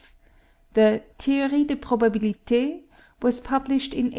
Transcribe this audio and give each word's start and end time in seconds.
The 0.73 1.01
'Théorie 1.19 1.67
des 1.67 1.75
Probabilités' 1.75 2.85
was 3.21 3.39
published 3.39 3.93
in 3.93 4.07
1812. 4.07 4.09